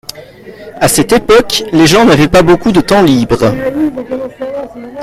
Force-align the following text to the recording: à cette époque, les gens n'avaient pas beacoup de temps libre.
à 0.77 0.87
cette 0.87 1.13
époque, 1.13 1.61
les 1.71 1.85
gens 1.85 2.05
n'avaient 2.05 2.27
pas 2.27 2.41
beacoup 2.41 2.71
de 2.71 2.81
temps 2.81 3.03
libre. 3.03 3.53